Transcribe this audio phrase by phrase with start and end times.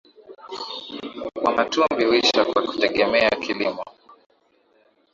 [1.43, 3.85] Wamatumbi huishi kwa kutegemea kilimo